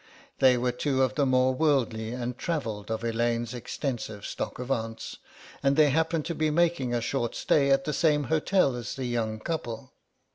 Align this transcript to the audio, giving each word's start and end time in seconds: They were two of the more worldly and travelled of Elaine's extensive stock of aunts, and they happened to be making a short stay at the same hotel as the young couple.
They 0.39 0.57
were 0.57 0.71
two 0.71 1.03
of 1.03 1.13
the 1.13 1.27
more 1.27 1.53
worldly 1.53 2.11
and 2.11 2.35
travelled 2.35 2.89
of 2.89 3.03
Elaine's 3.03 3.53
extensive 3.53 4.25
stock 4.25 4.57
of 4.57 4.71
aunts, 4.71 5.17
and 5.61 5.75
they 5.75 5.91
happened 5.91 6.25
to 6.25 6.33
be 6.33 6.49
making 6.49 6.91
a 6.91 7.01
short 7.01 7.35
stay 7.35 7.69
at 7.69 7.83
the 7.85 7.93
same 7.93 8.23
hotel 8.23 8.75
as 8.75 8.95
the 8.95 9.05
young 9.05 9.39
couple. 9.39 9.91